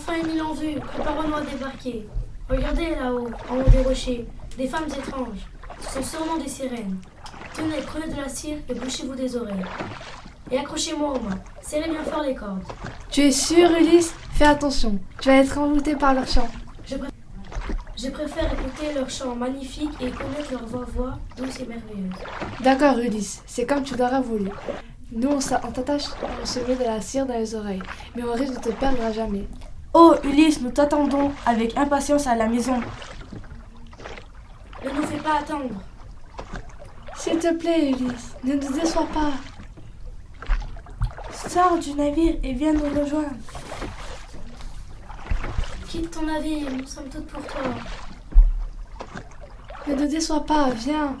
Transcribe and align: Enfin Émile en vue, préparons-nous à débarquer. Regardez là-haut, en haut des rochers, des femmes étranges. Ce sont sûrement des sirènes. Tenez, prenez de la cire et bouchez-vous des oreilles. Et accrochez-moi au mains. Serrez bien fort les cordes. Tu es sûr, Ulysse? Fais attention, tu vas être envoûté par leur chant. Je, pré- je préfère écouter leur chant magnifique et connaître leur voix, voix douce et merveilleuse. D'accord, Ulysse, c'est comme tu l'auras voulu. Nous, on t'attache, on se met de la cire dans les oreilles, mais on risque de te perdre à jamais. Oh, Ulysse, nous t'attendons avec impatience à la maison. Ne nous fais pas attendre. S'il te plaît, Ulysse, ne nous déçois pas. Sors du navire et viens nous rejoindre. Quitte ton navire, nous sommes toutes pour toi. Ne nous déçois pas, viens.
Enfin 0.00 0.14
Émile 0.14 0.40
en 0.42 0.54
vue, 0.54 0.76
préparons-nous 0.80 1.34
à 1.36 1.40
débarquer. 1.42 2.08
Regardez 2.48 2.90
là-haut, 2.94 3.28
en 3.50 3.56
haut 3.58 3.70
des 3.70 3.82
rochers, 3.82 4.26
des 4.56 4.66
femmes 4.66 4.86
étranges. 4.86 5.46
Ce 5.82 5.94
sont 6.00 6.02
sûrement 6.02 6.38
des 6.38 6.48
sirènes. 6.48 6.96
Tenez, 7.54 7.82
prenez 7.86 8.08
de 8.08 8.16
la 8.18 8.28
cire 8.28 8.56
et 8.68 8.74
bouchez-vous 8.74 9.14
des 9.14 9.36
oreilles. 9.36 9.62
Et 10.50 10.58
accrochez-moi 10.58 11.10
au 11.10 11.20
mains. 11.20 11.38
Serrez 11.60 11.90
bien 11.90 12.02
fort 12.02 12.22
les 12.22 12.34
cordes. 12.34 12.62
Tu 13.10 13.20
es 13.20 13.30
sûr, 13.30 13.70
Ulysse? 13.70 14.14
Fais 14.32 14.46
attention, 14.46 14.98
tu 15.20 15.28
vas 15.28 15.36
être 15.36 15.58
envoûté 15.58 15.94
par 15.94 16.14
leur 16.14 16.26
chant. 16.26 16.48
Je, 16.86 16.96
pré- 16.96 17.08
je 18.02 18.08
préfère 18.08 18.50
écouter 18.52 18.94
leur 18.94 19.10
chant 19.10 19.34
magnifique 19.36 19.90
et 20.00 20.10
connaître 20.10 20.50
leur 20.50 20.64
voix, 20.64 20.86
voix 20.94 21.18
douce 21.36 21.60
et 21.60 21.66
merveilleuse. 21.66 22.14
D'accord, 22.60 22.96
Ulysse, 22.98 23.42
c'est 23.46 23.66
comme 23.66 23.82
tu 23.82 23.96
l'auras 23.96 24.20
voulu. 24.22 24.48
Nous, 25.12 25.28
on 25.28 25.70
t'attache, 25.72 26.04
on 26.42 26.46
se 26.46 26.60
met 26.60 26.76
de 26.76 26.84
la 26.84 27.00
cire 27.00 27.26
dans 27.26 27.34
les 27.34 27.54
oreilles, 27.54 27.82
mais 28.16 28.22
on 28.22 28.32
risque 28.32 28.54
de 28.54 28.70
te 28.70 28.74
perdre 28.74 29.04
à 29.04 29.12
jamais. 29.12 29.44
Oh, 29.92 30.14
Ulysse, 30.22 30.60
nous 30.60 30.70
t'attendons 30.70 31.32
avec 31.44 31.76
impatience 31.76 32.28
à 32.28 32.36
la 32.36 32.46
maison. 32.46 32.80
Ne 34.84 34.90
nous 34.90 35.02
fais 35.02 35.18
pas 35.18 35.38
attendre. 35.40 35.74
S'il 37.16 37.38
te 37.38 37.52
plaît, 37.54 37.90
Ulysse, 37.90 38.36
ne 38.44 38.54
nous 38.54 38.72
déçois 38.72 39.08
pas. 39.12 39.32
Sors 41.48 41.78
du 41.78 41.94
navire 41.94 42.36
et 42.44 42.52
viens 42.52 42.72
nous 42.72 43.00
rejoindre. 43.00 43.34
Quitte 45.88 46.12
ton 46.12 46.22
navire, 46.22 46.70
nous 46.70 46.86
sommes 46.86 47.08
toutes 47.08 47.26
pour 47.26 47.42
toi. 47.42 47.62
Ne 49.88 49.94
nous 49.96 50.06
déçois 50.06 50.46
pas, 50.46 50.70
viens. 50.70 51.16